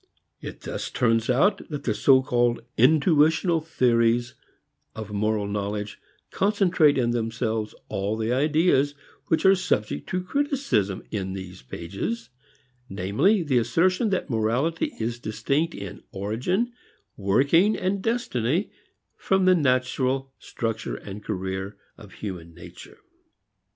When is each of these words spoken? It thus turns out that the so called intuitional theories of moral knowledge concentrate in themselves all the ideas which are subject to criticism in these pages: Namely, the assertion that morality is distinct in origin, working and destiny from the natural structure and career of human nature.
It 0.39 0.61
thus 0.61 0.89
turns 0.89 1.29
out 1.29 1.61
that 1.69 1.83
the 1.83 1.93
so 1.93 2.23
called 2.23 2.61
intuitional 2.75 3.61
theories 3.63 4.33
of 4.95 5.11
moral 5.13 5.47
knowledge 5.47 5.99
concentrate 6.31 6.97
in 6.97 7.11
themselves 7.11 7.75
all 7.87 8.17
the 8.17 8.33
ideas 8.33 8.95
which 9.27 9.45
are 9.45 9.53
subject 9.53 10.09
to 10.09 10.23
criticism 10.23 11.03
in 11.11 11.33
these 11.33 11.61
pages: 11.61 12.31
Namely, 12.89 13.43
the 13.43 13.59
assertion 13.59 14.09
that 14.09 14.27
morality 14.27 14.91
is 14.99 15.19
distinct 15.19 15.75
in 15.75 16.01
origin, 16.11 16.73
working 17.15 17.77
and 17.77 18.01
destiny 18.01 18.71
from 19.15 19.45
the 19.45 19.53
natural 19.53 20.33
structure 20.39 20.95
and 20.95 21.23
career 21.23 21.77
of 21.95 22.13
human 22.13 22.55
nature. 22.55 22.97